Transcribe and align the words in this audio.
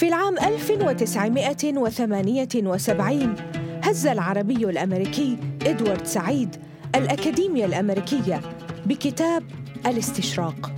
في 0.00 0.08
العام 0.08 0.38
1978 0.38 3.34
هز 3.84 4.06
العربي 4.06 4.64
الأمريكي 4.64 5.38
إدوارد 5.62 6.06
سعيد 6.06 6.56
الأكاديمية 6.94 7.64
الأمريكية 7.64 8.40
بكتاب 8.86 9.42
الاستشراق. 9.86 10.72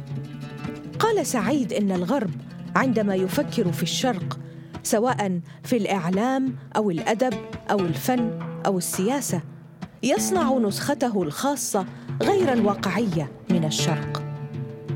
قال 0.98 1.26
سعيد 1.26 1.72
إن 1.72 1.92
الغرب 1.92 2.30
عندما 2.76 3.14
يفكر 3.14 3.72
في 3.72 3.82
الشرق 3.82 4.38
سواء 4.82 5.40
في 5.62 5.76
الإعلام 5.76 6.56
أو 6.76 6.90
الأدب 6.90 7.34
أو 7.70 7.78
الفن 7.78 8.38
أو 8.66 8.78
السياسة 8.78 9.40
يصنع 10.02 10.58
نسخته 10.58 11.22
الخاصة 11.22 11.86
غير 12.22 12.52
الواقعية 12.52 13.32
من 13.50 13.64
الشرق 13.64 14.22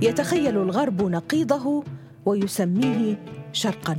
يتخيل 0.03 0.57
الغرب 0.57 1.03
نقيضه 1.03 1.85
ويسميه 2.27 3.19
شرقا. 3.57 3.99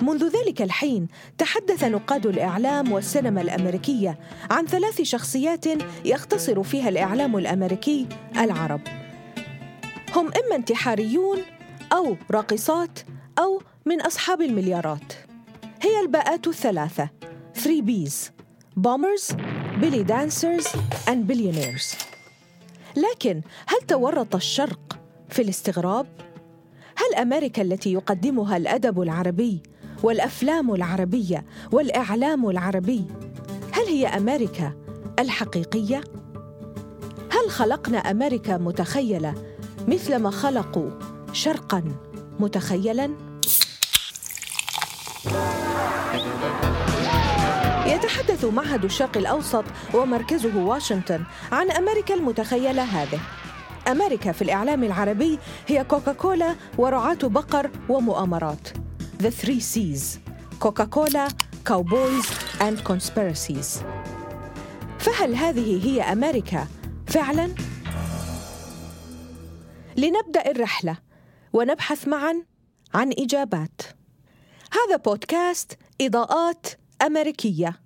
منذ 0.00 0.28
ذلك 0.28 0.62
الحين 0.62 1.08
تحدث 1.38 1.84
نقاد 1.84 2.26
الإعلام 2.26 2.92
والسينما 2.92 3.40
الأمريكية 3.40 4.18
عن 4.50 4.66
ثلاث 4.66 5.02
شخصيات 5.02 5.64
يختصر 6.04 6.62
فيها 6.62 6.88
الإعلام 6.88 7.36
الأمريكي 7.36 8.06
العرب. 8.36 8.80
هم 10.16 10.26
إما 10.26 10.56
انتحاريون 10.56 11.38
أو 11.92 12.16
راقصات 12.30 12.98
أو 13.38 13.62
من 13.86 14.00
أصحاب 14.00 14.42
المليارات. 14.42 15.12
هي 15.82 16.00
الباءات 16.00 16.46
الثلاثة 16.46 17.08
3 17.54 17.80
بيز 17.80 18.32
bombers 18.80 19.34
belly 19.80 20.02
dancers 20.02 20.66
and 21.06 21.32
billionaires. 21.32 21.96
لكن 22.96 23.40
هل 23.66 23.78
تورط 23.88 24.34
الشرق 24.34 24.98
في 25.28 25.42
الاستغراب؟ 25.42 26.06
هل 26.96 27.14
أمريكا 27.14 27.62
التي 27.62 27.92
يقدمها 27.92 28.56
الأدب 28.56 29.02
العربي 29.02 29.62
والأفلام 30.02 30.74
العربية 30.74 31.44
والإعلام 31.72 32.48
العربي 32.48 33.04
هل 33.72 33.84
هي 33.86 34.06
أمريكا 34.06 34.72
الحقيقية؟ 35.18 36.00
هل 37.30 37.50
خلقنا 37.50 37.98
أمريكا 37.98 38.56
متخيلة 38.56 39.34
مثلما 39.88 40.30
خلقوا 40.30 40.90
شرقا 41.32 41.84
متخيلا؟ 42.40 43.10
يتحدث 47.86 48.44
معهد 48.44 48.84
الشرق 48.84 49.16
الأوسط 49.16 49.64
ومركزه 49.94 50.64
واشنطن 50.64 51.24
عن 51.52 51.70
أمريكا 51.70 52.14
المتخيلة 52.14 52.82
هذه. 52.82 53.20
أمريكا 53.92 54.32
في 54.32 54.42
الإعلام 54.42 54.84
العربي 54.84 55.38
هي 55.66 55.84
كوكاكولا 55.84 56.56
ورعاة 56.78 57.18
بقر 57.22 57.70
ومؤامرات. 57.88 58.68
The 59.22 59.30
Three 59.42 59.62
C's 59.74 60.18
كوكاكولا 60.60 61.28
كاوبويز 61.66 62.24
and 62.60 62.92
conspiracies. 62.92 63.84
فهل 64.98 65.34
هذه 65.34 65.86
هي 65.86 66.02
أمريكا؟ 66.02 66.66
فعلا. 67.06 67.54
لنبدأ 69.96 70.50
الرحلة 70.50 70.98
ونبحث 71.52 72.08
معا 72.08 72.42
عن 72.94 73.12
إجابات. 73.18 73.82
هذا 74.72 74.96
بودكاست 74.96 75.78
إضاءات 76.00 76.66
أمريكية. 77.02 77.80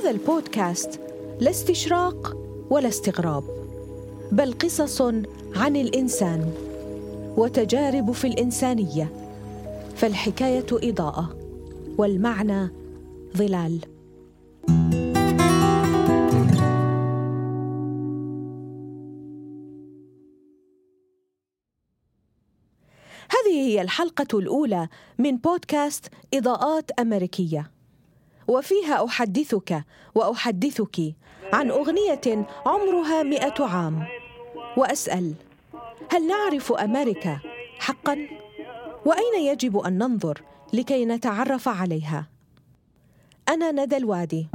هذا 0.00 0.10
البودكاست 0.10 1.00
لا 1.40 1.50
استشراق 1.50 2.36
ولا 2.70 2.88
استغراب 2.88 3.44
بل 4.32 4.52
قصص 4.52 5.02
عن 5.54 5.76
الإنسان 5.76 6.52
وتجارب 7.36 8.12
في 8.12 8.26
الإنسانية 8.26 9.12
فالحكاية 9.96 10.66
إضاءة 10.72 11.36
والمعنى 11.98 12.68
ظلال. 13.36 13.80
هذه 23.30 23.52
هي 23.52 23.82
الحلقة 23.82 24.38
الأولى 24.38 24.88
من 25.18 25.36
بودكاست 25.36 26.06
إضاءات 26.34 26.90
أمريكية. 26.90 27.79
وفيها 28.50 29.04
أحدثك 29.04 29.84
وأحدثك 30.14 31.14
عن 31.52 31.70
أغنية 31.70 32.46
عمرها 32.66 33.22
مئة 33.22 33.64
عام. 33.64 34.06
وأسأل 34.76 35.34
هل 36.12 36.26
نعرف 36.26 36.72
أمريكا 36.72 37.38
حقا؟ 37.78 38.16
وأين 39.06 39.34
يجب 39.42 39.78
أن 39.78 39.98
ننظر 39.98 40.42
لكي 40.72 41.04
نتعرف 41.04 41.68
عليها؟ 41.68 42.26
أنا 43.48 43.72
ندى 43.72 43.96
الوادي. 43.96 44.46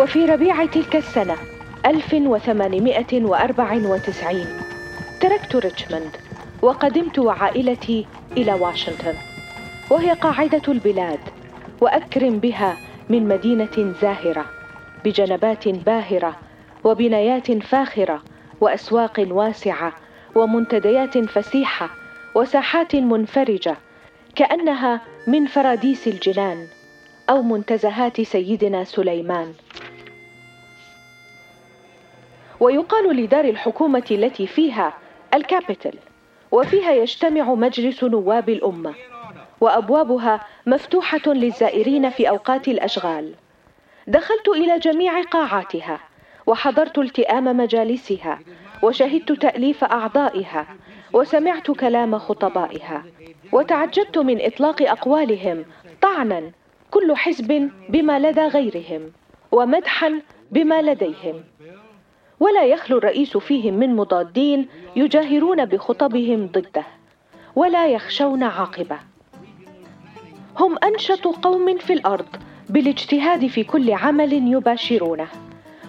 وفي 0.00 0.24
ربيع 0.24 0.66
تلك 0.66 0.96
السنة 0.96 1.36
1894 1.86 4.46
تركت 5.20 5.56
ريتشموند 5.56 6.16
وقدمت 6.62 7.18
وعائلتي 7.18 8.06
إلى 8.36 8.52
واشنطن 8.52 9.14
وهي 9.90 10.12
قاعدة 10.12 10.62
البلاد 10.68 11.18
وأكرم 11.80 12.38
بها 12.38 12.76
من 13.08 13.28
مدينة 13.28 13.94
زاهرة 14.02 14.44
بجنبات 15.04 15.68
باهرة 15.68 16.36
وبنايات 16.84 17.52
فاخرة 17.52 18.22
وأسواق 18.60 19.26
واسعة 19.30 19.92
ومنتديات 20.34 21.18
فسيحة 21.18 21.90
وساحات 22.34 22.96
منفرجة 22.96 23.76
كأنها 24.34 25.00
من 25.26 25.46
فراديس 25.46 26.08
الجنان 26.08 26.66
أو 27.30 27.42
منتزهات 27.42 28.20
سيدنا 28.20 28.84
سليمان. 28.84 29.52
ويقال 32.60 33.16
لدار 33.16 33.44
الحكومة 33.44 34.04
التي 34.10 34.46
فيها 34.46 34.92
الكابيتل 35.34 35.92
وفيها 36.52 36.92
يجتمع 36.92 37.54
مجلس 37.54 38.04
نواب 38.04 38.48
الأمة 38.48 38.94
وأبوابها 39.60 40.40
مفتوحة 40.66 41.20
للزائرين 41.26 42.10
في 42.10 42.28
أوقات 42.28 42.68
الأشغال. 42.68 43.34
دخلت 44.06 44.48
إلى 44.48 44.78
جميع 44.78 45.22
قاعاتها 45.22 46.00
وحضرت 46.46 46.98
التئام 46.98 47.56
مجالسها 47.56 48.38
وشهدت 48.82 49.32
تأليف 49.32 49.84
أعضائها 49.84 50.66
وسمعت 51.12 51.70
كلام 51.70 52.18
خطبائها 52.18 53.04
وتعجبت 53.52 54.18
من 54.18 54.40
إطلاق 54.40 54.82
أقوالهم 54.82 55.64
طعنا 56.02 56.50
كل 56.90 57.16
حزب 57.16 57.70
بما 57.88 58.18
لدى 58.18 58.40
غيرهم 58.46 59.12
ومدحا 59.52 60.20
بما 60.50 60.82
لديهم. 60.82 61.44
ولا 62.40 62.64
يخلو 62.64 62.98
الرئيس 62.98 63.36
فيهم 63.36 63.74
من 63.74 63.96
مضادين 63.96 64.68
يجاهرون 64.96 65.64
بخطبهم 65.64 66.46
ضده 66.46 66.84
ولا 67.56 67.86
يخشون 67.86 68.42
عاقبة. 68.42 68.98
هم 70.58 70.76
أنشط 70.84 71.26
قوم 71.26 71.78
في 71.78 71.92
الأرض 71.92 72.26
بالاجتهاد 72.68 73.46
في 73.46 73.64
كل 73.64 73.92
عمل 73.92 74.32
يباشرونه 74.32 75.28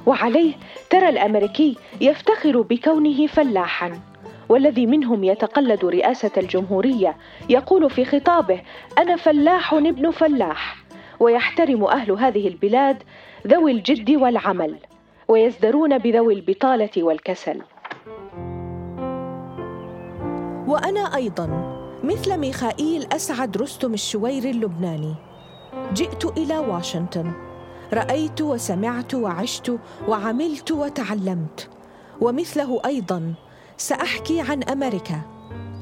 وعليه 0.06 0.54
ترى 0.90 1.10
الأمريكي 1.10 1.78
يفتخر 2.02 2.62
بكونه 2.62 3.28
فلاحا 3.28 4.00
والذي 4.50 4.86
منهم 4.86 5.24
يتقلد 5.24 5.86
رئاسة 5.86 6.32
الجمهورية 6.38 7.18
يقول 7.50 7.90
في 7.90 8.06
خطابه 8.06 8.62
أنا 8.98 9.16
فلاح 9.16 9.74
ابن 9.74 10.12
فلاح 10.12 10.76
ويحترم 11.20 11.84
أهل 11.84 12.12
هذه 12.12 12.48
البلاد 12.48 13.04
ذوي 13.48 13.72
الجد 13.72 14.12
والعمل. 14.12 14.76
ويزدرون 15.32 15.98
بذوي 15.98 16.34
البطالة 16.34 17.04
والكسل. 17.04 17.62
وأنا 20.68 21.16
أيضا 21.16 21.48
مثل 22.04 22.38
ميخائيل 22.38 23.08
أسعد 23.14 23.58
رستم 23.58 23.94
الشويري 23.94 24.52
اللبناني. 24.52 25.16
جئت 25.94 26.26
إلى 26.38 26.58
واشنطن. 26.58 27.32
رأيت 27.94 28.42
وسمعت 28.42 29.14
وعشت 29.14 29.78
وعملت 30.08 30.72
وتعلمت. 30.72 31.70
ومثله 32.22 32.82
أيضا 32.86 33.34
سأحكي 33.78 34.42
عن 34.42 34.64
أمريكا 34.64 35.22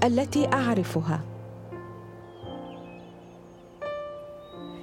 التي 0.04 0.48
أعرفها. 0.54 1.22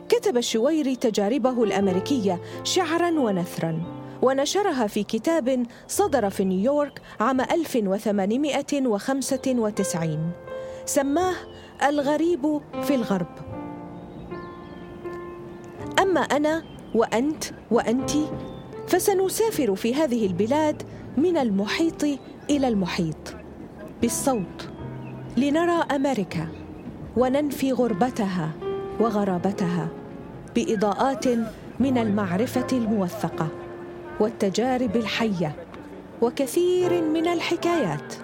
كتب 0.09 0.37
الشويري 0.37 0.97
تجاربه 0.97 1.65
الأمريكية 1.65 2.41
شعراً 2.65 3.11
ونثراً. 3.11 3.95
ونشرها 4.23 4.87
في 4.87 5.03
كتاب 5.03 5.67
صدر 5.89 6.31
في 6.31 6.45
نيويورك 6.45 7.03
عام 7.21 7.41
1895 7.41 10.31
سماه 10.85 11.35
الغريب 11.89 12.61
في 12.83 12.95
الغرب. 12.95 13.27
أما 16.03 16.21
أنا 16.21 16.63
وأنت 16.95 17.45
وأنت 17.71 18.11
فسنسافر 18.89 19.75
في 19.75 19.95
هذه 19.95 20.27
البلاد 20.27 20.83
من 21.17 21.37
المحيط 21.37 22.05
إلى 22.51 22.69
المحيط 22.69 23.35
بالصوت 24.03 24.69
لنرى 25.37 25.83
أمريكا 25.95 26.49
وننفي 27.17 27.73
غربتها 27.73 28.51
وغرابتها 29.01 29.89
بإضاءات 30.55 31.27
من 31.81 31.99
المعرفة 31.99 32.67
الموثقة. 32.73 33.49
والتجارب 34.21 34.97
الحيه 34.97 35.53
وكثير 36.23 37.03
من 37.03 37.27
الحكايات 37.29 38.15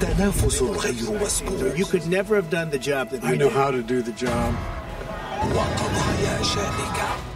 تنافس 0.00 0.62
غير 0.62 1.20
مسبوق 1.22 1.76
You 1.76 1.84
could 1.84 2.06
never 2.06 2.34
have 2.36 2.50
done 2.50 2.70
the 2.70 2.78
job 2.78 3.10
that 3.10 3.22
I 3.24 3.34
know 3.36 3.48
did. 3.48 3.52
how 3.52 3.70
to 3.70 3.82
do 3.82 4.02
the 4.02 4.12
job. 4.12 4.54
وقضايا 5.54 6.42
شائكة 6.42 7.29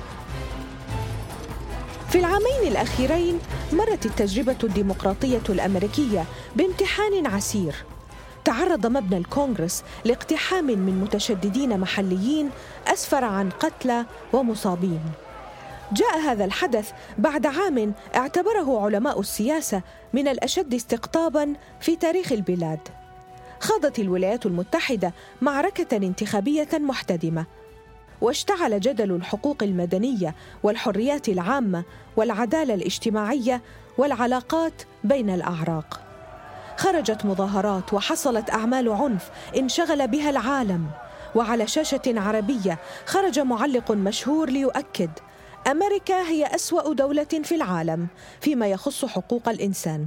في 2.14 2.20
العامين 2.20 2.72
الأخيرين 2.72 3.38
مرت 3.72 4.06
التجربة 4.06 4.56
الديمقراطية 4.64 5.42
الأمريكية 5.48 6.24
بامتحان 6.56 7.26
عسير. 7.26 7.74
تعرض 8.44 8.86
مبنى 8.86 9.16
الكونغرس 9.16 9.84
لاقتحام 10.04 10.64
من 10.64 11.00
متشددين 11.00 11.80
محليين 11.80 12.50
أسفر 12.86 13.24
عن 13.24 13.50
قتلى 13.50 14.06
ومصابين. 14.32 15.00
جاء 15.92 16.18
هذا 16.18 16.44
الحدث 16.44 16.90
بعد 17.18 17.46
عام 17.46 17.94
اعتبره 18.14 18.80
علماء 18.84 19.20
السياسة 19.20 19.82
من 20.12 20.28
الأشد 20.28 20.74
استقطابا 20.74 21.52
في 21.80 21.96
تاريخ 21.96 22.32
البلاد. 22.32 22.80
خاضت 23.60 23.98
الولايات 23.98 24.46
المتحدة 24.46 25.12
معركة 25.42 25.96
انتخابية 25.96 26.68
محتدمة 26.72 27.46
واشتعل 28.20 28.80
جدل 28.80 29.12
الحقوق 29.12 29.62
المدنية 29.62 30.34
والحريات 30.62 31.28
العامة 31.28 31.84
والعدالة 32.16 32.74
الاجتماعية 32.74 33.62
والعلاقات 33.98 34.82
بين 35.04 35.30
الأعراق. 35.30 36.00
خرجت 36.76 37.24
مظاهرات 37.24 37.94
وحصلت 37.94 38.50
أعمال 38.50 38.88
عنف 38.88 39.30
انشغل 39.56 40.08
بها 40.08 40.30
العالم. 40.30 40.86
وعلى 41.34 41.66
شاشة 41.66 42.02
عربية 42.06 42.78
خرج 43.06 43.38
معلق 43.40 43.92
مشهور 43.92 44.50
ليؤكد 44.50 45.10
أمريكا 45.70 46.22
هي 46.22 46.54
أسوأ 46.54 46.94
دولة 46.94 47.24
في 47.24 47.54
العالم 47.54 48.06
فيما 48.40 48.66
يخص 48.66 49.04
حقوق 49.04 49.48
الإنسان. 49.48 50.06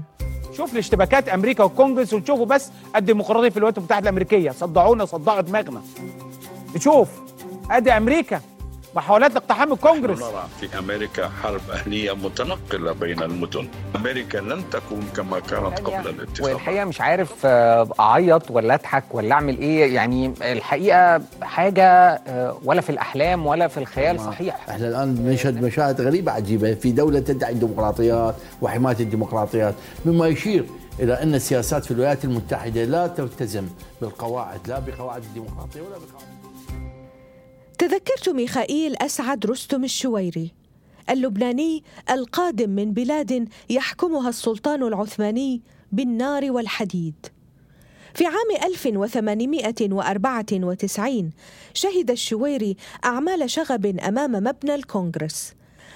شوف 0.58 0.74
الاشتباكات 0.74 1.30
أمريكا 1.30 1.64
والكونجرس 1.64 2.14
وتشوفوا 2.14 2.46
بس 2.46 2.70
الديمقراطية 2.96 3.50
في 3.50 3.58
الولايات 3.58 3.78
المتحدة 3.78 4.04
الأمريكية. 4.04 4.52
صدعونا 4.52 5.06
صدعوا 5.06 5.42
دماغنا 5.42 5.82
نشوف 6.76 7.10
أدي 7.72 7.92
أمريكا. 7.92 8.42
محاولات 8.96 9.36
اقتحام 9.36 9.74
الكونجرس 9.74 10.20
نرى 10.20 10.48
في 10.60 10.80
أمريكا 10.80 11.30
حرب 11.44 11.62
أهلية 11.74 12.12
متنقلة 12.16 12.92
بين 12.92 13.24
المدن. 13.24 13.68
أمريكا 13.96 14.38
لن 14.38 14.70
تكون 14.72 15.08
كما 15.16 15.40
كانت 15.40 15.80
قبل 15.80 16.10
الاتفاق. 16.10 16.48
والحقيقة 16.48 16.86
مش 16.86 17.02
عارف 17.02 17.34
آه، 17.46 17.88
أعيط 18.00 18.52
ولا 18.52 18.74
أضحك 18.74 19.04
ولا 19.12 19.34
أعمل 19.34 19.58
إيه. 19.58 19.96
يعني 19.96 20.34
الحقيقة 20.42 21.22
حاجة 21.42 21.84
آه، 22.28 22.58
ولا 22.64 22.82
في 22.82 22.90
الأحلام 22.90 23.46
ولا 23.46 23.68
في 23.68 23.78
الخيال 23.78 24.20
صحيح. 24.20 24.70
إحنا 24.70 24.88
الآن 24.88 25.16
بنشهد 25.16 25.64
مشاهد 25.64 26.02
غريبة 26.02 26.32
عجيبة. 26.32 26.74
في 26.74 26.92
دولة 26.92 27.20
تدعي 27.20 27.52
الديمقراطيات 27.52 28.36
وحماية 28.62 29.00
الديمقراطيات 29.00 29.74
مما 30.06 30.28
يشير 30.28 30.66
إلى 31.00 31.14
أن 31.24 31.36
السياسات 31.36 31.86
في 31.86 31.92
الولايات 31.92 32.26
المتحدة 32.26 32.84
لا 32.84 33.08
تلتزم 33.08 33.68
بالقواعد 34.02 34.60
لا 34.68 34.80
بقواعد 34.80 35.24
الديمقراطية 35.24 35.82
ولا 35.82 35.90
بقواعد 35.90 36.37
تذكرت 37.78 38.30
ميخائيل 38.30 38.96
أسعد 38.96 39.46
رستم 39.46 39.84
الشويري 39.84 40.52
اللبناني 41.10 41.84
القادم 42.12 42.70
من 42.70 42.94
بلاد 42.94 43.50
يحكمها 43.70 44.30
السلطان 44.30 44.84
العثماني 44.84 45.62
بالنار 45.92 46.52
والحديد. 46.52 47.28
في 48.14 48.26
عام 48.26 48.52
1894 48.64 51.32
شهد 51.74 52.12
الشويري 52.12 52.76
أعمال 53.06 53.50
شغب 53.50 53.86
أمام 53.86 54.32
مبنى 54.32 54.76
الكونغرس. 54.76 55.54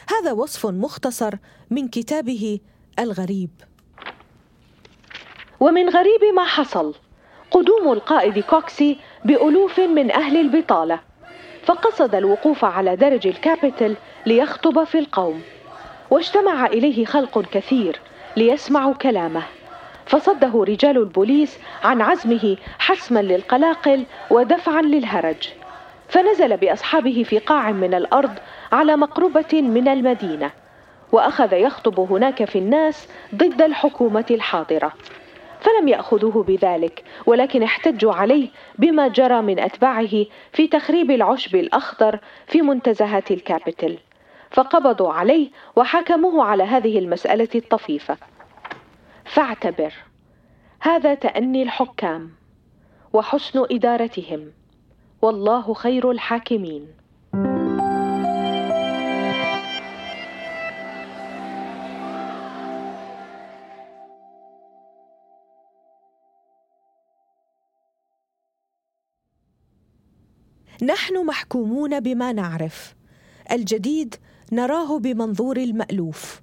هذا 0.09 0.31
وصف 0.31 0.65
مختصر 0.65 1.33
من 1.69 1.87
كتابه 1.87 2.59
الغريب. 2.99 3.49
ومن 5.59 5.89
غريب 5.89 6.21
ما 6.35 6.45
حصل 6.45 6.95
قدوم 7.51 7.91
القائد 7.91 8.39
كوكسي 8.39 8.99
بألوف 9.25 9.79
من 9.79 10.11
أهل 10.11 10.37
البطالة. 10.37 11.10
فقصد 11.63 12.15
الوقوف 12.15 12.65
على 12.65 12.95
درج 12.95 13.27
الكابيتل 13.27 13.95
ليخطب 14.25 14.83
في 14.83 14.99
القوم. 14.99 15.41
واجتمع 16.09 16.65
إليه 16.65 17.05
خلق 17.05 17.41
كثير 17.51 17.99
ليسمعوا 18.37 18.93
كلامه. 18.93 19.43
فصده 20.05 20.63
رجال 20.63 20.97
البوليس 20.97 21.59
عن 21.83 22.01
عزمه 22.01 22.57
حسما 22.79 23.19
للقلاقل 23.19 24.03
ودفعا 24.29 24.81
للهرج. 24.81 25.49
فنزل 26.09 26.57
بأصحابه 26.57 27.23
في 27.23 27.39
قاع 27.39 27.71
من 27.71 27.93
الأرض 27.93 28.33
على 28.71 28.95
مقربة 28.95 29.61
من 29.61 29.87
المدينة. 29.87 30.51
وأخذ 31.11 31.53
يخطب 31.53 31.99
هناك 31.99 32.45
في 32.45 32.59
الناس 32.59 33.07
ضد 33.35 33.61
الحكومة 33.61 34.25
الحاضرة. 34.31 34.93
فلم 35.61 35.87
يأخذوه 35.87 36.43
بذلك 36.43 37.03
ولكن 37.25 37.63
احتجوا 37.63 38.13
عليه 38.13 38.49
بما 38.79 39.07
جرى 39.07 39.41
من 39.41 39.59
أتباعه 39.59 40.25
في 40.53 40.67
تخريب 40.67 41.11
العشب 41.11 41.55
الأخضر 41.55 42.19
في 42.47 42.61
منتزهات 42.61 43.31
الكابيتل 43.31 43.97
فقبضوا 44.51 45.13
عليه 45.13 45.49
وحكموه 45.75 46.43
على 46.45 46.63
هذه 46.63 46.99
المسألة 46.99 47.47
الطفيفة. 47.55 48.17
فاعتبر. 49.25 49.93
هذا 50.81 51.13
تأني 51.13 51.63
الحكام 51.63 52.31
وحسن 53.13 53.65
إدارتهم. 53.71 54.51
والله 55.21 55.73
خير 55.73 56.11
الحاكمين. 56.11 56.87
نحن 70.83 71.25
محكومون 71.25 71.99
بما 71.99 72.31
نعرف. 72.33 72.95
الجديد 73.51 74.15
نراه 74.51 74.99
بمنظور 74.99 75.57
المألوف. 75.57 76.41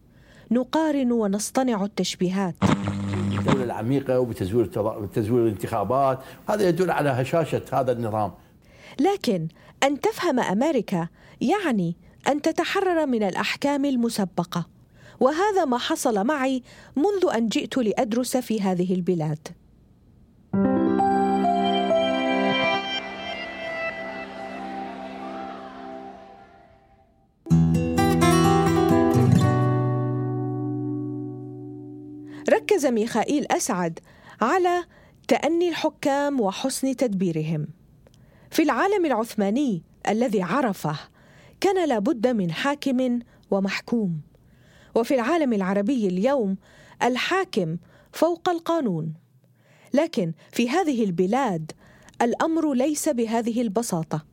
نقارن 0.50 1.12
ونصطنع 1.12 1.85
التشبيهات. 1.85 2.54
الدولة 3.38 3.64
العميقة 3.64 4.21
وبتزوير 4.21 4.66
بتزوير 5.00 5.42
الانتخابات 5.42 6.18
هذا 6.49 6.68
يدل 6.68 6.90
على 6.90 7.09
هشاشة 7.09 7.62
هذا 7.73 7.92
النظام. 7.92 8.33
لكن 9.00 9.49
أن 9.83 10.00
تفهم 10.00 10.40
أمريكا 10.40 11.09
يعني 11.40 11.97
أن 12.28 12.42
تتحرر 12.42 13.07
من 13.07 13.23
الأحكام 13.23 13.85
المسبقة. 13.85 14.66
وهذا 15.21 15.64
ما 15.64 15.78
حصل 15.78 16.26
معي 16.26 16.62
منذ 16.97 17.35
أن 17.35 17.49
جئت 17.49 17.76
لأدرس 17.78 18.37
في 18.37 18.61
هذه 18.61 18.95
البلاد. 18.95 19.49
ركز 32.78 32.87
ميخائيل 32.87 33.47
أسعد 33.50 33.99
على 34.40 34.85
تأني 35.28 35.68
الحكام 35.68 36.40
وحسن 36.40 36.97
تدبيرهم. 36.97 37.66
في 38.50 38.62
العالم 38.62 39.06
العثماني 39.06 39.82
الذي 40.08 40.42
عرفه 40.42 40.99
كان 41.61 41.88
لابد 41.88 42.26
من 42.26 42.52
حاكم 42.52 43.18
ومحكوم. 43.50 44.20
وفي 44.94 45.14
العالم 45.14 45.52
العربي 45.52 46.06
اليوم 46.06 46.56
الحاكم 47.02 47.76
فوق 48.12 48.49
القانون. 48.49 49.14
لكن 49.94 50.32
في 50.52 50.70
هذه 50.70 51.04
البلاد 51.04 51.73
الأمر 52.23 52.75
ليس 52.75 53.08
بهذه 53.08 53.62
البساطة. 53.62 54.25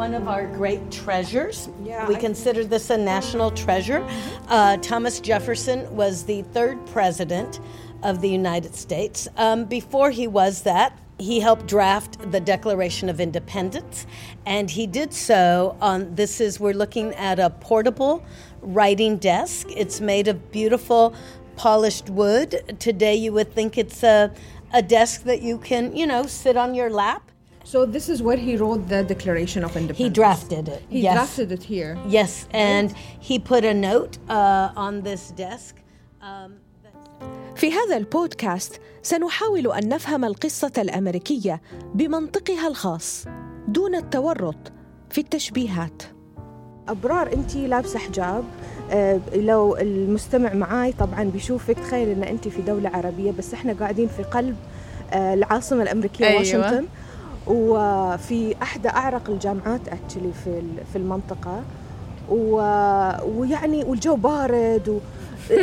One 0.00 0.14
of 0.14 0.28
our 0.28 0.46
great 0.46 0.90
treasures. 0.90 1.68
Yeah, 1.84 2.08
we 2.08 2.16
I- 2.16 2.20
consider 2.20 2.64
this 2.64 2.88
a 2.88 2.96
national 2.96 3.50
treasure. 3.50 4.02
Uh, 4.48 4.78
Thomas 4.78 5.20
Jefferson 5.20 5.94
was 5.94 6.24
the 6.24 6.40
third 6.54 6.78
president 6.86 7.60
of 8.02 8.22
the 8.22 8.30
United 8.30 8.74
States. 8.74 9.28
Um, 9.36 9.66
before 9.66 10.10
he 10.10 10.26
was 10.26 10.62
that, 10.62 10.98
he 11.18 11.40
helped 11.40 11.66
draft 11.66 12.32
the 12.32 12.40
Declaration 12.40 13.10
of 13.10 13.20
Independence, 13.20 14.06
and 14.46 14.70
he 14.70 14.86
did 14.86 15.12
so 15.12 15.76
on 15.82 16.14
this 16.14 16.40
is 16.40 16.58
we're 16.58 16.72
looking 16.72 17.14
at 17.16 17.38
a 17.38 17.50
portable 17.50 18.24
writing 18.62 19.18
desk. 19.18 19.66
It's 19.76 20.00
made 20.00 20.28
of 20.28 20.50
beautiful 20.50 21.14
polished 21.56 22.08
wood. 22.08 22.74
Today 22.78 23.16
you 23.16 23.34
would 23.34 23.52
think 23.52 23.76
it's 23.76 24.02
a 24.02 24.32
a 24.72 24.80
desk 24.80 25.24
that 25.24 25.42
you 25.42 25.58
can, 25.58 25.94
you 25.94 26.06
know, 26.06 26.24
sit 26.26 26.56
on 26.56 26.74
your 26.74 26.88
lap. 26.88 27.29
So 27.72 27.86
this 27.86 28.08
is 28.08 28.18
where 28.20 28.40
he 28.48 28.56
wrote 28.56 28.82
the 28.88 29.04
Declaration 29.04 29.62
of 29.62 29.76
Independence. 29.76 29.98
He 29.98 30.08
drafted 30.20 30.68
it. 30.74 30.82
He 30.88 31.00
yes. 31.02 31.14
drafted 31.14 31.52
it 31.52 31.62
here. 31.62 31.92
Yes, 32.18 32.32
and 32.52 32.88
he 33.28 33.38
put 33.38 33.62
a 33.64 33.74
note 33.90 34.18
uh, 34.28 34.86
on 34.86 35.02
this 35.02 35.22
desk. 35.44 35.76
Um, 36.20 36.52
في 37.56 37.72
هذا 37.72 37.96
البودكاست 37.96 38.80
سنحاول 39.02 39.72
أن 39.72 39.88
نفهم 39.88 40.24
القصة 40.24 40.72
الأمريكية 40.78 41.60
بمنطقها 41.94 42.68
الخاص 42.68 43.24
دون 43.68 43.94
التورط 43.94 44.72
في 45.10 45.20
التشبيهات 45.20 46.02
أبرار 46.88 47.32
انت 47.32 47.56
لابسة 47.56 47.98
حجاب 47.98 48.44
آه، 48.90 49.20
لو 49.34 49.76
المستمع 49.76 50.54
معاي 50.54 50.92
طبعا 50.92 51.24
بيشوفك 51.24 51.78
تخيل 51.78 52.08
إن 52.08 52.22
انت 52.22 52.48
في 52.48 52.62
دولة 52.62 52.88
عربية 52.88 53.32
بس 53.32 53.54
إحنا 53.54 53.72
قاعدين 53.72 54.08
في 54.08 54.22
قلب 54.22 54.56
آه، 55.12 55.34
العاصمة 55.34 55.82
الأمريكية 55.82 56.26
أيوة. 56.26 56.38
واشنطن 56.38 56.86
وفي 57.46 58.54
احدى 58.62 58.88
أعرق 58.88 59.30
الجامعات 59.30 59.80
اكشلي 59.88 60.30
في 60.44 60.62
في 60.92 60.98
المنطقة. 60.98 61.62
و- 62.30 63.12
ويعني 63.40 63.84
والجو 63.84 64.16
بارد 64.16 64.88
و... 64.88 64.98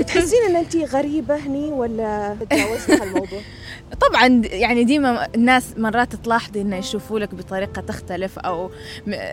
تحسين 0.02 0.40
إن 0.50 0.56
انت 0.56 0.76
غريبة 0.76 1.36
هني 1.36 1.72
ولا 1.72 2.36
تجاوزتي 2.50 2.94
هالموضوع؟ 2.94 3.40
طبعا 4.10 4.28
يعني 4.46 4.84
ديما 4.84 5.28
الناس 5.36 5.74
مرات 5.78 6.16
تلاحظي 6.16 6.62
انه 6.62 6.76
يشوفوا 6.76 7.20
لك 7.20 7.36
بطريقة 7.36 7.82
تختلف 7.82 8.40
أو 8.40 8.70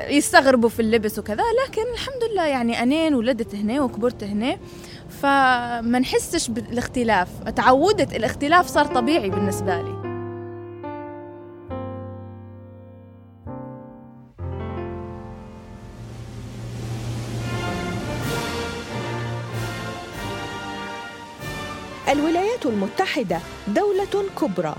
يستغربوا 0.08 0.68
في 0.68 0.80
اللبس 0.80 1.18
وكذا 1.18 1.42
لكن 1.66 1.82
الحمد 1.92 2.24
لله 2.32 2.46
يعني 2.46 2.82
أنين 2.82 3.14
ولدت 3.14 3.54
هنا 3.54 3.82
وكبرت 3.82 4.24
هنا 4.24 4.56
فما 5.22 5.98
نحسش 5.98 6.48
بالاختلاف 6.50 7.28
تعودت 7.56 8.14
الاختلاف 8.14 8.66
صار 8.66 8.84
طبيعي 8.86 9.30
بالنسبة 9.30 9.76
لي. 9.82 10.03
المتحدة 22.66 23.40
دولة 23.68 24.24
كبرى. 24.40 24.74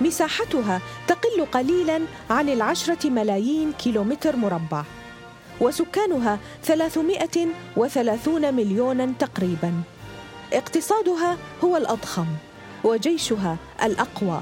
مساحتها 0.00 0.80
تقل 1.06 1.46
قليلا 1.52 2.00
عن 2.30 2.48
العشرة 2.48 3.10
ملايين 3.10 3.72
كيلومتر 3.72 4.36
مربع. 4.36 4.84
وسكانها 5.60 6.38
330 6.62 8.54
مليونا 8.54 9.12
تقريبا. 9.18 9.72
اقتصادها 10.52 11.36
هو 11.64 11.76
الأضخم 11.76 12.26
وجيشها 12.84 13.56
الأقوى. 13.82 14.40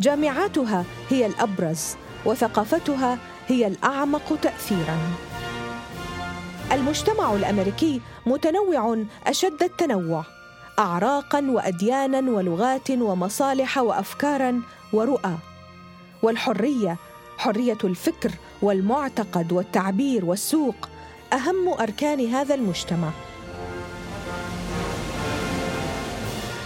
جامعاتها 0.00 0.84
هي 1.10 1.26
الأبرز 1.26 1.96
وثقافتها 2.24 3.18
هي 3.48 3.66
الأعمق 3.66 4.38
تاثيرا. 4.42 4.98
المجتمع 6.72 7.32
الأمريكي 7.32 8.00
متنوع 8.26 9.04
أشد 9.26 9.62
التنوع. 9.62 10.37
اعراقا 10.78 11.40
واديانا 11.48 12.30
ولغات 12.30 12.90
ومصالح 12.90 13.78
وافكارا 13.78 14.62
ورؤى. 14.92 15.34
والحرية 16.22 16.96
حرية 17.38 17.78
الفكر 17.84 18.30
والمعتقد 18.62 19.52
والتعبير 19.52 20.24
والسوق 20.24 20.88
أهم 21.32 21.68
أركان 21.80 22.34
هذا 22.34 22.54
المجتمع. 22.54 23.10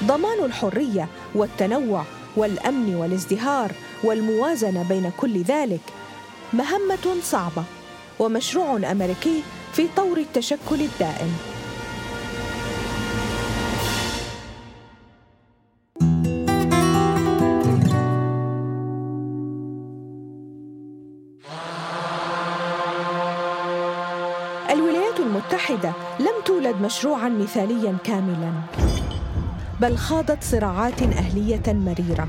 ضمان 0.04 0.45
الحرية 0.45 1.09
والتنوع 1.35 2.04
والأمن 2.37 2.95
والازدهار 2.95 3.73
والموازنة 4.04 4.83
بين 4.88 5.12
كل 5.21 5.42
ذلك 5.42 5.81
مهمة 6.52 7.16
صعبة 7.23 7.64
ومشروع 8.19 8.76
أمريكي 8.76 9.42
في 9.73 9.88
طور 9.97 10.19
التشكل 10.19 10.81
الدائم. 10.81 11.51
مشروعا 26.83 27.29
مثاليا 27.29 27.97
كاملا. 28.05 28.53
بل 29.81 29.97
خاضت 29.97 30.45
صراعات 30.45 31.03
أهلية 31.03 31.62
مريرة 31.67 32.29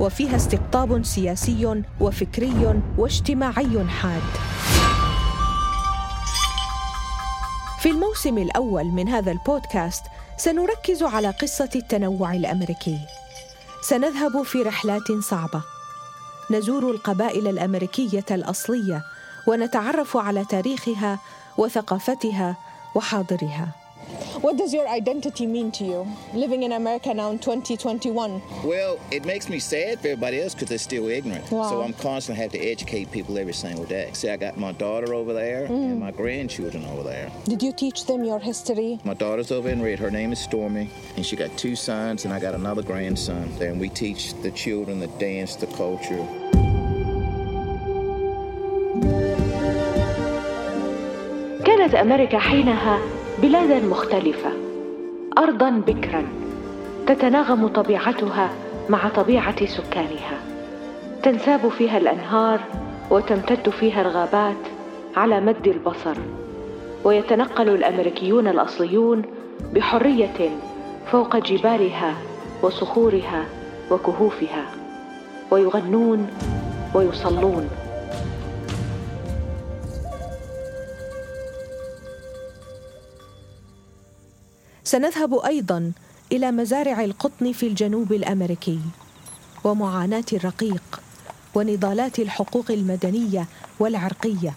وفيها 0.00 0.36
استقطاب 0.36 1.04
سياسي 1.04 1.82
وفكري 2.00 2.82
واجتماعي 2.98 3.86
حاد. 3.88 4.22
في 7.80 7.90
الموسم 7.90 8.38
الأول 8.38 8.84
من 8.84 9.08
هذا 9.08 9.32
البودكاست 9.32 10.04
سنركز 10.36 11.02
على 11.02 11.30
قصة 11.30 11.70
التنوع 11.76 12.34
الأمريكي. 12.34 12.98
سنذهب 13.82 14.42
في 14.42 14.62
رحلات 14.62 15.12
صعبة. 15.20 15.62
نزور 16.50 16.90
القبائل 16.90 17.48
الأمريكية 17.48 18.26
الأصلية 18.30 19.02
ونتعرف 19.46 20.16
على 20.16 20.44
تاريخها 20.44 21.18
وثقافتها 21.58 22.56
وحاضرها. 22.94 23.81
What 24.41 24.55
does 24.55 24.71
your 24.73 24.87
identity 24.87 25.47
mean 25.47 25.71
to 25.71 25.83
you, 25.83 26.07
living 26.33 26.63
in 26.63 26.71
America 26.71 27.13
now 27.13 27.31
in 27.31 27.39
2021? 27.39 28.41
Well, 28.63 28.99
it 29.11 29.25
makes 29.25 29.49
me 29.49 29.57
sad 29.59 29.99
for 29.99 30.09
everybody 30.09 30.39
else 30.41 30.53
because 30.53 30.69
they're 30.69 30.77
still 30.77 31.07
ignorant. 31.07 31.49
Wow. 31.51 31.69
So 31.69 31.81
I'm 31.81 31.93
constantly 31.93 32.41
have 32.43 32.51
to 32.51 32.59
educate 32.59 33.11
people 33.11 33.37
every 33.37 33.53
single 33.53 33.85
day. 33.85 34.11
See, 34.13 34.29
I 34.29 34.37
got 34.37 34.57
my 34.57 34.71
daughter 34.73 35.13
over 35.13 35.33
there 35.33 35.65
and 35.65 35.99
my 35.99 36.11
grandchildren 36.11 36.85
over 36.85 37.03
there. 37.03 37.31
Did 37.45 37.63
you 37.63 37.73
teach 37.73 38.05
them 38.05 38.23
your 38.23 38.39
history? 38.39 38.99
My 39.03 39.15
daughter's 39.15 39.51
over 39.51 39.69
in 39.69 39.81
red. 39.81 39.99
Her 39.99 40.11
name 40.11 40.31
is 40.31 40.39
Stormy, 40.39 40.89
and 41.15 41.25
she 41.25 41.35
got 41.35 41.57
two 41.57 41.75
sons, 41.75 42.23
and 42.25 42.33
I 42.33 42.39
got 42.39 42.53
another 42.53 42.83
grandson. 42.83 43.51
And 43.59 43.79
we 43.79 43.89
teach 43.89 44.33
the 44.41 44.51
children 44.51 44.99
the 44.99 45.07
dance, 45.19 45.55
the 45.55 45.67
culture. 45.67 46.25
كانت 51.65 51.95
امريكا 51.95 52.39
حينها 52.39 53.20
بلادا 53.42 53.80
مختلفة. 53.80 54.50
ارضا 55.38 55.70
بكرا. 55.70 56.24
تتناغم 57.06 57.68
طبيعتها 57.68 58.50
مع 58.88 59.08
طبيعة 59.08 59.66
سكانها. 59.66 60.38
تنساب 61.22 61.68
فيها 61.68 61.98
الأنهار 61.98 62.60
وتمتد 63.10 63.68
فيها 63.68 64.02
الغابات 64.02 64.56
على 65.16 65.40
مد 65.40 65.66
البصر. 65.68 66.16
ويتنقل 67.04 67.68
الأمريكيون 67.68 68.48
الأصليون 68.48 69.22
بحرية 69.74 70.50
فوق 71.12 71.36
جبالها 71.36 72.14
وصخورها 72.62 73.44
وكهوفها. 73.90 74.64
ويغنون 75.50 76.26
ويصلون. 76.94 77.68
سنذهب 84.92 85.34
أيضا 85.34 85.92
إلى 86.32 86.52
مزارع 86.52 87.04
القطن 87.04 87.52
في 87.52 87.66
الجنوب 87.66 88.12
الامريكي 88.12 88.78
ومعاناه 89.64 90.24
الرقيق 90.32 91.00
ونضالات 91.54 92.18
الحقوق 92.18 92.70
المدنيه 92.70 93.46
والعرقيه 93.80 94.54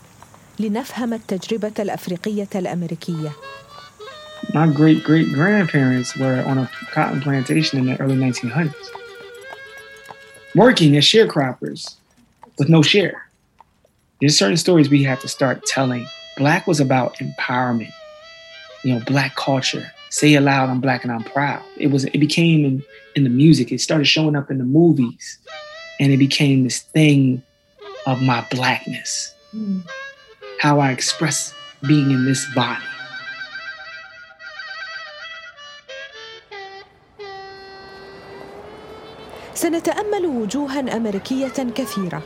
لنفهم 0.60 1.14
التجربه 1.14 1.72
الافريقيه 1.80 2.48
الامريكيه 2.56 3.32
My 4.54 4.68
great 4.68 5.04
great 5.04 5.32
grandparents 5.32 6.18
were 6.18 6.44
on 6.52 6.58
a 6.58 6.70
cotton 6.92 7.22
plantation 7.22 7.80
in 7.80 7.86
the 7.86 7.98
early 8.02 8.18
1900s, 8.18 8.86
working 10.54 10.98
as 10.98 11.06
sharecroppers 11.06 11.96
with 12.60 12.68
no 12.70 12.82
share. 12.82 13.18
There's 14.20 14.38
certain 14.38 14.58
stories 14.58 14.90
we 14.90 15.04
have 15.04 15.22
to 15.22 15.30
start 15.30 15.58
telling. 15.76 16.06
Black 16.38 16.68
was 16.68 16.80
about 16.82 17.20
empowerment, 17.26 17.94
you 18.84 18.92
know, 18.94 19.02
black 19.14 19.34
culture. 19.36 19.95
Say 20.15 20.35
it 20.35 20.41
loud, 20.41 20.71
I'm 20.71 20.81
black 20.81 21.05
and 21.05 21.13
I'm 21.13 21.25
proud. 21.25 21.63
It 21.77 21.89
was 21.89 22.05
it 22.05 22.19
became 22.19 22.65
in, 22.65 22.83
in 23.17 23.25
the 23.25 23.31
music. 23.31 23.71
It 23.73 23.81
started 23.81 24.07
showing 24.07 24.37
up 24.37 24.51
in 24.51 24.59
the 24.59 24.65
movies. 24.65 25.39
And 26.01 26.13
it 26.13 26.17
became 26.17 26.65
this 26.65 26.81
thing 26.81 27.43
of 28.07 28.23
my 28.23 28.47
blackness. 28.51 29.35
how 30.61 30.79
I 30.79 30.91
express 30.93 31.55
being 31.89 32.11
in 32.11 32.25
this 32.25 32.45
body. 32.55 32.85
سنتامل 39.55 40.27
وجوها 40.27 40.97
امريكيه 40.97 41.73
كثيره 41.75 42.23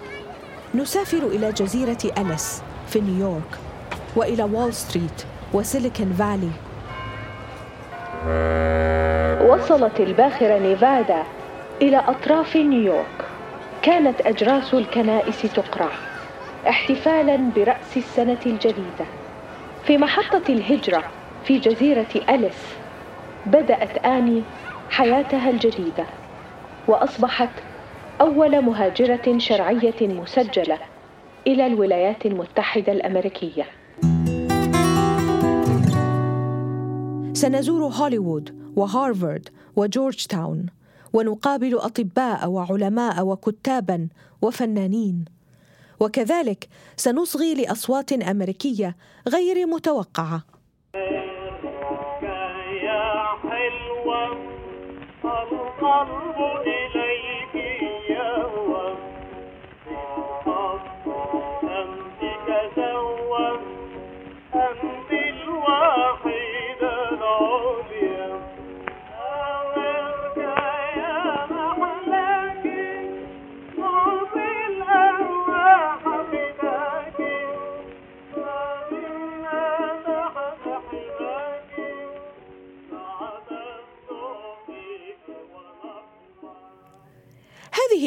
نسافر 0.75 1.27
الى 1.27 1.53
جزيره 1.53 1.99
اليس 2.19 2.63
في 2.89 3.01
نيويورك 3.01 3.59
والى 4.17 4.43
وول 4.43 4.75
ستريت 4.75 5.23
وسيليكون 5.53 6.13
فالي 6.13 6.51
وصلت 9.42 10.00
الباخرة 10.00 10.58
نيفادا 10.60 11.26
إلى 11.82 11.98
أطراف 11.98 12.56
نيويورك. 12.56 13.32
كانت 13.82 14.22
أجراس 14.22 14.74
الكنائس 14.74 15.42
تقرع 15.42 15.92
احتفالا 16.70 17.36
برأس 17.56 17.98
السنة 17.98 18.40
الجديدة. 18.46 19.08
في 19.82 19.98
محطة 19.98 20.44
الهجرة 20.50 21.04
في 21.44 21.58
جزيرة 21.60 22.08
أليس 22.30 22.78
بدأت 23.46 23.98
آني 24.06 24.46
حياتها 24.90 25.50
الجديدة 25.50 26.08
وأصبحت 26.88 27.60
أول 28.22 28.62
مهاجرة 28.62 29.38
شرعية 29.38 30.08
مسجلة 30.08 30.80
إلى 31.48 31.66
الولايات 31.68 32.26
المتحدة 32.26 32.92
الأمريكية. 32.94 33.79
سنزور 37.40 37.84
هوليوود 37.84 38.74
وهارفارد 38.76 39.50
وجورج 39.76 40.26
تاون 40.26 40.66
ونقابل 41.14 41.76
أطباء 41.78 42.50
وعلماء 42.50 43.26
وكتابا 43.26 44.08
وفنانين. 44.42 45.26
وكذلك 46.00 46.68
سنصغي 46.96 47.56
لأصوات 47.56 48.12
أمريكية 48.14 48.96
غير 49.28 49.68
متوقعة. 49.68 50.44
يا 52.84 53.26
حلوة 53.42 54.40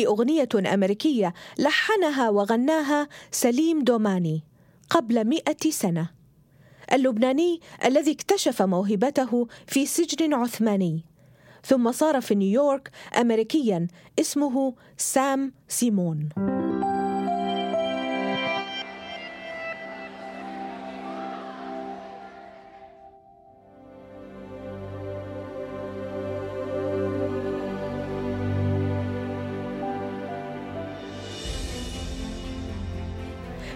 أغنية 0.07 0.49
أمريكية 0.75 1.35
لحنها 1.59 2.31
وغناها 2.31 3.09
سليم 3.31 3.85
دوماني 3.85 4.45
قبل 4.91 5.25
مئة 5.25 5.71
سنة. 5.71 6.11
اللبناني 6.93 7.61
الذي 7.85 8.13
اكتشف 8.13 8.63
موهبته 8.63 9.49
في 9.67 9.87
سجن 9.87 10.35
عثماني. 10.35 11.05
ثم 11.65 11.93
صار 11.93 12.21
في 12.21 12.35
نيويورك 12.35 12.91
أمريكيا 13.21 13.87
اسمه 14.21 14.75
سام 14.97 15.53
سيمون. 15.69 16.29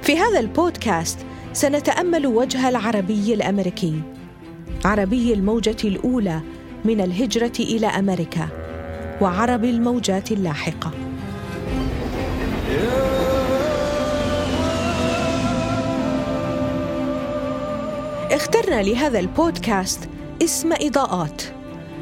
في 0.07 0.19
هذا 0.19 0.40
البودكاست 0.40 1.19
سنتأمل 1.53 2.27
وجه 2.27 2.69
العربي 2.69 3.35
الأمريكي 3.35 4.01
عربي 4.85 5.33
الموجة 5.33 5.77
الأولى 5.85 6.40
من 6.85 7.01
الهجرة 7.01 7.53
إلى 7.61 7.87
أمريكا 7.87 8.49
وعرب 9.21 9.64
الموجات 9.64 10.33
اللاحقة. 10.33 10.90
اخترنا 18.31 18.83
لهذا 18.83 19.19
البودكاست 19.19 20.09
اسم 20.42 20.73
إضاءات 20.73 21.42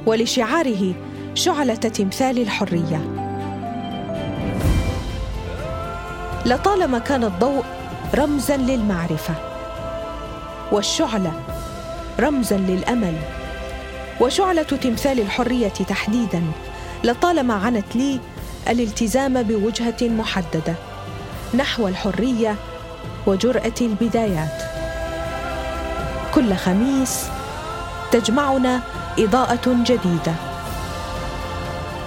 ولشعاره 0.06 0.94
شعلة 1.34 1.74
تمثال 1.74 2.38
الحرية. 2.38 3.00
لطالما 6.46 6.98
كان 6.98 7.24
الضوء 7.24 7.64
رمزا 8.14 8.56
للمعرفة 8.56 9.34
والشعلة 10.72 11.32
رمزا 12.20 12.56
للأمل 12.56 13.14
وشعلة 14.20 14.62
تمثال 14.62 15.20
الحرية 15.20 15.68
تحديدا 15.68 16.42
لطالما 17.04 17.54
عنت 17.54 17.96
لي 17.96 18.20
الالتزام 18.68 19.42
بوجهة 19.42 19.96
محددة 20.02 20.74
نحو 21.54 21.88
الحرية 21.88 22.56
وجرأة 23.26 23.74
البدايات. 23.80 24.62
كل 26.34 26.54
خميس 26.54 27.26
تجمعنا 28.12 28.80
إضاءة 29.18 29.60
جديدة. 29.66 30.34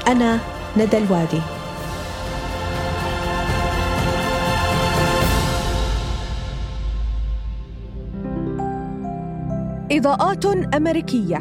أنا 0.08 0.40
ندى 0.78 0.98
الوادي. 0.98 1.42
إضاءات 9.98 10.46
أمريكية. 10.76 11.38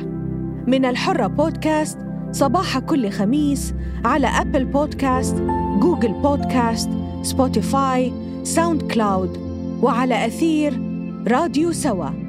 من 0.67 0.85
الحرة 0.85 1.27
بودكاست 1.27 1.99
صباح 2.33 2.79
كل 2.79 3.11
خميس 3.11 3.75
على 4.05 4.27
Apple 4.27 4.65
Podcast 4.65 5.37
Google 5.81 6.13
Podcast 6.13 6.91
Spotify 7.23 8.13
SoundCloud 8.43 9.39
وعلى 9.83 10.27
أثير 10.27 10.81
راديو 11.29 11.73
سوا. 11.73 12.26